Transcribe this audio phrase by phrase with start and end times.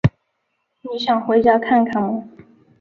[0.81, 2.23] 你想回家看看吗？